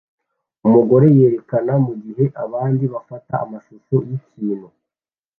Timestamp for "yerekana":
1.17-1.73